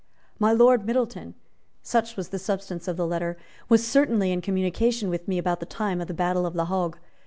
[0.39, 1.35] "My Lord Middleton,"
[1.83, 3.37] such was the substance of the letter,
[3.69, 6.97] "was certainly in communication with me about the time of the battle of La Hogue.